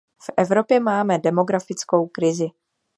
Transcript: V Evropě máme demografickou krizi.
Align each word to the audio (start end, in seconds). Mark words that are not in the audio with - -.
V 0.21 0.29
Evropě 0.37 0.79
máme 0.79 1.17
demografickou 1.19 2.07
krizi. 2.07 2.47